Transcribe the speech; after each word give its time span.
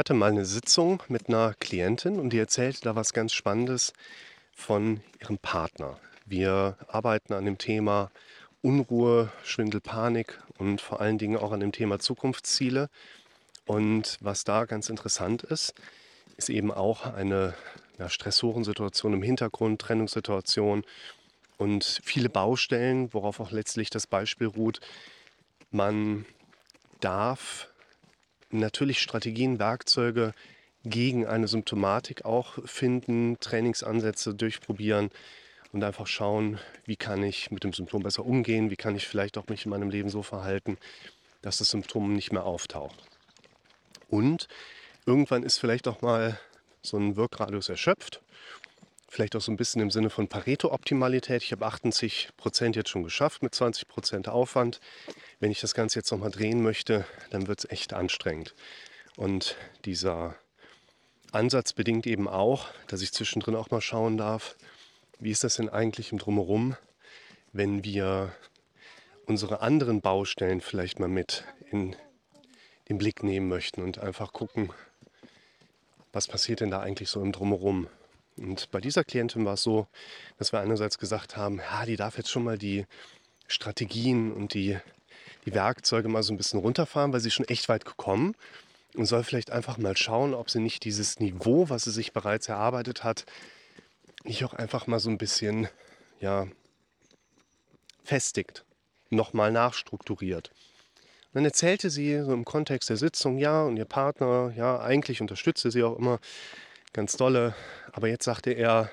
hatte 0.00 0.14
mal 0.14 0.30
eine 0.30 0.46
Sitzung 0.46 1.02
mit 1.08 1.28
einer 1.28 1.52
Klientin 1.60 2.18
und 2.18 2.30
die 2.30 2.38
erzählte 2.38 2.80
da 2.80 2.96
was 2.96 3.12
ganz 3.12 3.34
Spannendes 3.34 3.92
von 4.54 5.02
ihrem 5.20 5.36
Partner. 5.36 6.00
Wir 6.24 6.78
arbeiten 6.88 7.34
an 7.34 7.44
dem 7.44 7.58
Thema 7.58 8.10
Unruhe, 8.62 9.30
Schwindel, 9.44 9.82
Panik 9.82 10.40
und 10.56 10.80
vor 10.80 11.02
allen 11.02 11.18
Dingen 11.18 11.36
auch 11.36 11.52
an 11.52 11.60
dem 11.60 11.72
Thema 11.72 11.98
Zukunftsziele. 11.98 12.88
Und 13.66 14.16
was 14.22 14.44
da 14.44 14.64
ganz 14.64 14.88
interessant 14.88 15.42
ist, 15.42 15.74
ist 16.38 16.48
eben 16.48 16.72
auch 16.72 17.04
eine 17.04 17.52
ja, 17.98 18.08
Stressorensituation 18.08 19.12
im 19.12 19.22
Hintergrund, 19.22 19.82
Trennungssituation 19.82 20.82
und 21.58 22.00
viele 22.02 22.30
Baustellen, 22.30 23.12
worauf 23.12 23.38
auch 23.38 23.50
letztlich 23.50 23.90
das 23.90 24.06
Beispiel 24.06 24.46
ruht. 24.46 24.80
Man 25.70 26.24
darf 27.00 27.68
natürlich 28.50 29.00
Strategien, 29.00 29.58
Werkzeuge 29.58 30.34
gegen 30.84 31.26
eine 31.26 31.48
Symptomatik 31.48 32.24
auch 32.24 32.58
finden, 32.64 33.38
Trainingsansätze 33.40 34.34
durchprobieren 34.34 35.10
und 35.72 35.84
einfach 35.84 36.06
schauen, 36.06 36.58
wie 36.84 36.96
kann 36.96 37.22
ich 37.22 37.50
mit 37.50 37.64
dem 37.64 37.72
Symptom 37.72 38.02
besser 38.02 38.24
umgehen, 38.24 38.70
wie 38.70 38.76
kann 38.76 38.96
ich 38.96 39.06
vielleicht 39.06 39.38
auch 39.38 39.48
mich 39.48 39.66
in 39.66 39.70
meinem 39.70 39.90
Leben 39.90 40.08
so 40.08 40.22
verhalten, 40.22 40.78
dass 41.42 41.58
das 41.58 41.70
Symptom 41.70 42.14
nicht 42.14 42.32
mehr 42.32 42.44
auftaucht. 42.44 43.04
Und 44.08 44.48
irgendwann 45.06 45.42
ist 45.42 45.58
vielleicht 45.58 45.86
auch 45.86 46.02
mal 46.02 46.38
so 46.82 46.96
ein 46.96 47.16
Wirkradius 47.16 47.68
erschöpft. 47.68 48.20
Vielleicht 49.12 49.34
auch 49.34 49.40
so 49.40 49.50
ein 49.50 49.56
bisschen 49.56 49.82
im 49.82 49.90
Sinne 49.90 50.08
von 50.08 50.28
Pareto-Optimalität. 50.28 51.42
Ich 51.42 51.50
habe 51.50 51.66
80 51.66 52.28
Prozent 52.36 52.76
jetzt 52.76 52.90
schon 52.90 53.02
geschafft 53.02 53.42
mit 53.42 53.52
20 53.52 53.88
Prozent 53.88 54.28
Aufwand. 54.28 54.78
Wenn 55.40 55.50
ich 55.50 55.60
das 55.60 55.74
Ganze 55.74 55.98
jetzt 55.98 56.12
nochmal 56.12 56.30
drehen 56.30 56.62
möchte, 56.62 57.04
dann 57.30 57.48
wird 57.48 57.58
es 57.58 57.70
echt 57.72 57.92
anstrengend. 57.92 58.54
Und 59.16 59.56
dieser 59.84 60.36
Ansatz 61.32 61.72
bedingt 61.72 62.06
eben 62.06 62.28
auch, 62.28 62.68
dass 62.86 63.02
ich 63.02 63.10
zwischendrin 63.10 63.56
auch 63.56 63.72
mal 63.72 63.80
schauen 63.80 64.16
darf, 64.16 64.54
wie 65.18 65.32
ist 65.32 65.42
das 65.42 65.56
denn 65.56 65.68
eigentlich 65.68 66.12
im 66.12 66.18
Drumherum, 66.18 66.76
wenn 67.52 67.82
wir 67.82 68.32
unsere 69.26 69.60
anderen 69.60 70.02
Baustellen 70.02 70.60
vielleicht 70.60 71.00
mal 71.00 71.08
mit 71.08 71.42
in 71.72 71.96
den 72.88 72.98
Blick 72.98 73.24
nehmen 73.24 73.48
möchten 73.48 73.82
und 73.82 73.98
einfach 73.98 74.32
gucken, 74.32 74.72
was 76.12 76.28
passiert 76.28 76.60
denn 76.60 76.70
da 76.70 76.78
eigentlich 76.78 77.10
so 77.10 77.20
im 77.20 77.32
Drumherum. 77.32 77.88
Und 78.40 78.70
bei 78.70 78.80
dieser 78.80 79.04
Klientin 79.04 79.44
war 79.44 79.54
es 79.54 79.62
so, 79.62 79.86
dass 80.38 80.52
wir 80.52 80.60
einerseits 80.60 80.98
gesagt 80.98 81.36
haben, 81.36 81.58
ja, 81.58 81.84
die 81.84 81.96
darf 81.96 82.16
jetzt 82.16 82.30
schon 82.30 82.42
mal 82.42 82.56
die 82.56 82.86
Strategien 83.46 84.32
und 84.32 84.54
die, 84.54 84.78
die 85.44 85.52
Werkzeuge 85.52 86.08
mal 86.08 86.22
so 86.22 86.32
ein 86.32 86.38
bisschen 86.38 86.58
runterfahren, 86.58 87.12
weil 87.12 87.20
sie 87.20 87.30
schon 87.30 87.46
echt 87.48 87.68
weit 87.68 87.84
gekommen 87.84 88.34
und 88.94 89.04
soll 89.04 89.24
vielleicht 89.24 89.50
einfach 89.50 89.76
mal 89.76 89.96
schauen, 89.96 90.32
ob 90.32 90.50
sie 90.50 90.60
nicht 90.60 90.84
dieses 90.84 91.20
Niveau, 91.20 91.68
was 91.68 91.84
sie 91.84 91.90
sich 91.90 92.12
bereits 92.12 92.48
erarbeitet 92.48 93.04
hat, 93.04 93.26
nicht 94.24 94.42
auch 94.44 94.54
einfach 94.54 94.86
mal 94.86 95.00
so 95.00 95.10
ein 95.10 95.18
bisschen 95.18 95.68
ja, 96.20 96.46
festigt, 98.04 98.64
nochmal 99.10 99.52
nachstrukturiert. 99.52 100.50
Und 101.28 101.34
dann 101.34 101.44
erzählte 101.44 101.90
sie 101.90 102.22
so 102.22 102.32
im 102.32 102.46
Kontext 102.46 102.88
der 102.88 102.96
Sitzung, 102.96 103.36
ja, 103.36 103.64
und 103.64 103.76
ihr 103.76 103.84
Partner, 103.84 104.52
ja, 104.56 104.80
eigentlich 104.80 105.20
unterstützte 105.20 105.70
sie 105.70 105.82
auch 105.82 105.98
immer 105.98 106.20
ganz 106.92 107.16
dolle, 107.16 107.54
aber 107.92 108.08
jetzt 108.08 108.24
sagte 108.24 108.52
er, 108.52 108.90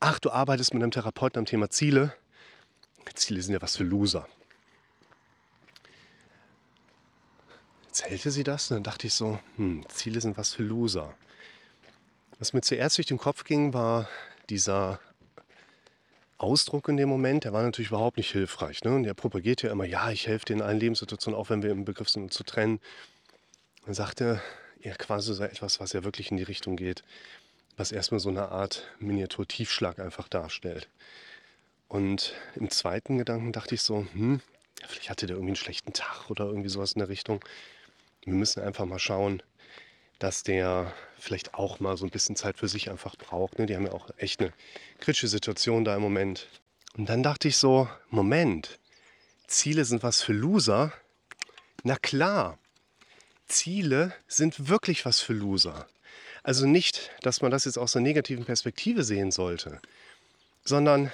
ach, 0.00 0.18
du 0.18 0.30
arbeitest 0.30 0.74
mit 0.74 0.82
einem 0.82 0.90
Therapeuten 0.90 1.38
am 1.38 1.46
Thema 1.46 1.70
Ziele. 1.70 2.14
Ziele 3.14 3.42
sind 3.42 3.52
ja 3.52 3.62
was 3.62 3.76
für 3.76 3.84
Loser. 3.84 4.26
Erzählte 7.86 8.30
sie 8.30 8.44
das 8.44 8.70
und 8.70 8.76
dann 8.76 8.84
dachte 8.84 9.08
ich 9.08 9.14
so, 9.14 9.38
hm, 9.56 9.84
Ziele 9.88 10.20
sind 10.20 10.38
was 10.38 10.54
für 10.54 10.62
Loser. 10.62 11.14
Was 12.38 12.52
mir 12.52 12.62
zuerst 12.62 12.96
durch 12.96 13.08
den 13.08 13.18
Kopf 13.18 13.44
ging, 13.44 13.74
war 13.74 14.08
dieser 14.48 15.00
Ausdruck 16.38 16.88
in 16.88 16.96
dem 16.96 17.08
Moment, 17.08 17.44
der 17.44 17.52
war 17.52 17.62
natürlich 17.62 17.90
überhaupt 17.90 18.16
nicht 18.16 18.32
hilfreich. 18.32 18.82
Ne? 18.84 18.94
Und 18.94 19.02
der 19.02 19.12
propagiert 19.12 19.62
ja 19.62 19.70
immer, 19.70 19.84
ja, 19.84 20.10
ich 20.10 20.26
helfe 20.26 20.46
dir 20.46 20.54
in 20.54 20.62
allen 20.62 20.78
Lebenssituationen, 20.78 21.38
auch 21.38 21.50
wenn 21.50 21.62
wir 21.62 21.70
im 21.70 21.84
Begriff 21.84 22.08
sind, 22.08 22.22
uns 22.22 22.34
zu 22.34 22.44
trennen. 22.44 22.80
Dann 23.84 23.94
sagte 23.94 24.40
er 24.82 24.96
quasi 24.96 25.34
so 25.34 25.42
etwas, 25.44 25.80
was 25.80 25.92
ja 25.92 26.04
wirklich 26.04 26.30
in 26.30 26.36
die 26.36 26.42
Richtung 26.42 26.76
geht, 26.76 27.04
was 27.76 27.92
erstmal 27.92 28.20
so 28.20 28.28
eine 28.28 28.48
Art 28.48 28.86
Miniatur-Tiefschlag 28.98 29.98
einfach 29.98 30.28
darstellt. 30.28 30.88
Und 31.88 32.34
im 32.54 32.70
zweiten 32.70 33.18
Gedanken 33.18 33.52
dachte 33.52 33.74
ich 33.74 33.82
so, 33.82 34.06
hm, 34.12 34.40
vielleicht 34.86 35.10
hatte 35.10 35.26
der 35.26 35.36
irgendwie 35.36 35.50
einen 35.50 35.56
schlechten 35.56 35.92
Tag 35.92 36.30
oder 36.30 36.46
irgendwie 36.46 36.68
sowas 36.68 36.92
in 36.92 37.00
der 37.00 37.08
Richtung. 37.08 37.44
Wir 38.24 38.34
müssen 38.34 38.62
einfach 38.62 38.84
mal 38.84 38.98
schauen, 38.98 39.42
dass 40.18 40.42
der 40.42 40.92
vielleicht 41.18 41.54
auch 41.54 41.80
mal 41.80 41.96
so 41.96 42.04
ein 42.04 42.10
bisschen 42.10 42.36
Zeit 42.36 42.58
für 42.58 42.68
sich 42.68 42.90
einfach 42.90 43.16
braucht. 43.16 43.58
Ne? 43.58 43.66
Die 43.66 43.74
haben 43.74 43.86
ja 43.86 43.92
auch 43.92 44.10
echt 44.18 44.40
eine 44.40 44.52
kritische 44.98 45.28
Situation 45.28 45.84
da 45.84 45.96
im 45.96 46.02
Moment. 46.02 46.46
Und 46.96 47.08
dann 47.08 47.22
dachte 47.22 47.48
ich 47.48 47.56
so, 47.56 47.88
Moment, 48.10 48.78
Ziele 49.46 49.84
sind 49.84 50.02
was 50.02 50.22
für 50.22 50.32
Loser? 50.32 50.92
Na 51.82 51.96
klar, 51.96 52.58
Ziele 53.50 54.14
sind 54.26 54.68
wirklich 54.68 55.04
was 55.04 55.20
für 55.20 55.32
Loser. 55.32 55.86
Also 56.42 56.66
nicht, 56.66 57.10
dass 57.22 57.42
man 57.42 57.50
das 57.50 57.66
jetzt 57.66 57.78
aus 57.78 57.94
einer 57.94 58.02
negativen 58.02 58.44
Perspektive 58.44 59.04
sehen 59.04 59.30
sollte, 59.30 59.80
sondern 60.64 61.12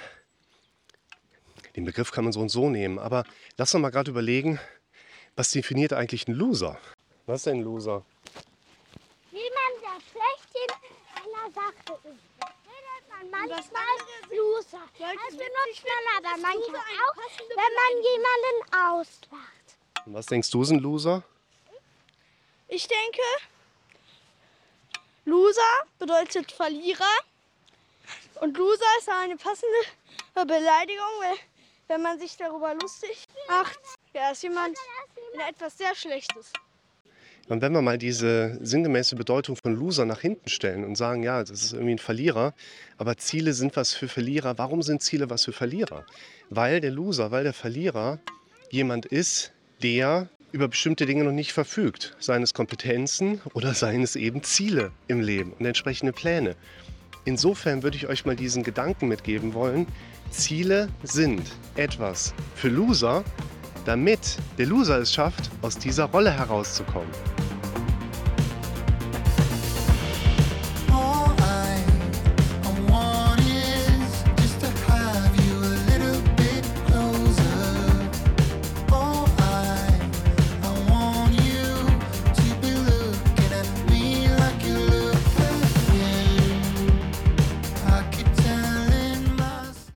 den 1.75 1.83
Begriff 1.83 2.11
kann 2.11 2.23
man 2.23 2.33
so 2.33 2.39
und 2.39 2.49
so 2.49 2.69
nehmen. 2.69 2.97
Aber 2.97 3.25
lass 3.57 3.73
uns 3.73 3.81
mal 3.81 3.89
gerade 3.89 4.11
überlegen, 4.11 4.59
was 5.35 5.51
definiert 5.51 5.93
eigentlich 5.93 6.27
einen 6.27 6.37
Loser? 6.37 6.79
Was 7.25 7.41
ist 7.41 7.47
ein 7.49 7.61
Loser? 7.61 8.05
Sache 11.53 11.99
ist. 12.03 12.23
Redet 12.67 13.03
man 13.09 13.29
manchmal 13.31 13.83
Loser. 14.35 14.83
Das 14.99 15.31
benutzt 15.31 15.83
man 15.83 16.03
aber 16.17 16.41
manchmal 16.41 16.81
auch, 16.81 17.15
wenn 17.39 17.73
man 17.81 17.93
jemanden 18.03 18.57
auslacht. 18.89 19.67
Und 20.05 20.13
was 20.13 20.25
denkst 20.25 20.51
du, 20.51 20.63
sind 20.63 20.81
Loser? 20.81 21.23
Ich 22.69 22.87
denke, 22.87 23.21
Loser 25.25 25.61
bedeutet 25.99 26.51
Verlierer. 26.51 27.03
Und 28.41 28.57
Loser 28.57 28.85
ist 28.99 29.09
eine 29.09 29.35
passende 29.37 29.77
Beleidigung, 30.33 31.37
wenn 31.87 32.01
man 32.01 32.19
sich 32.19 32.35
darüber 32.37 32.73
lustig 32.75 33.25
macht. 33.47 33.79
Ja, 34.13 34.31
ist 34.31 34.43
jemand 34.43 34.77
in 35.33 35.39
etwas 35.39 35.77
sehr 35.77 35.95
Schlechtes. 35.95 36.51
Und 37.49 37.61
wenn 37.61 37.71
wir 37.71 37.81
mal 37.81 37.97
diese 37.97 38.57
sinngemäße 38.61 39.15
Bedeutung 39.15 39.55
von 39.55 39.73
Loser 39.73 40.05
nach 40.05 40.19
hinten 40.19 40.49
stellen 40.49 40.83
und 40.83 40.95
sagen, 40.97 41.23
ja, 41.23 41.39
das 41.39 41.63
ist 41.63 41.73
irgendwie 41.73 41.93
ein 41.93 41.99
Verlierer, 41.99 42.53
aber 42.97 43.15
Ziele 43.15 43.53
sind 43.53 43.77
was 43.77 43.93
für 43.93 44.09
Verlierer. 44.09 44.57
Warum 44.57 44.81
sind 44.81 45.01
Ziele 45.01 45.29
was 45.29 45.45
für 45.45 45.53
Verlierer? 45.53 46.05
Weil 46.49 46.81
der 46.81 46.91
Loser, 46.91 47.31
weil 47.31 47.45
der 47.45 47.53
Verlierer 47.53 48.19
jemand 48.69 49.05
ist, 49.05 49.53
der 49.81 50.29
über 50.51 50.67
bestimmte 50.67 51.05
Dinge 51.05 51.23
noch 51.23 51.31
nicht 51.31 51.53
verfügt. 51.53 52.15
Seien 52.19 52.43
es 52.43 52.53
Kompetenzen 52.53 53.41
oder 53.53 53.73
seien 53.73 54.03
es 54.03 54.15
eben 54.15 54.43
Ziele 54.43 54.91
im 55.07 55.21
Leben 55.21 55.53
und 55.53 55.65
entsprechende 55.65 56.13
Pläne. 56.13 56.55
Insofern 57.25 57.83
würde 57.83 57.97
ich 57.97 58.07
euch 58.07 58.25
mal 58.25 58.35
diesen 58.35 58.63
Gedanken 58.63 59.07
mitgeben 59.07 59.53
wollen. 59.53 59.85
Ziele 60.31 60.87
sind 61.03 61.43
etwas 61.75 62.33
für 62.55 62.69
Loser, 62.69 63.23
damit 63.85 64.37
der 64.57 64.67
Loser 64.67 64.99
es 64.99 65.13
schafft, 65.13 65.49
aus 65.61 65.77
dieser 65.77 66.05
Rolle 66.05 66.31
herauszukommen. 66.31 67.09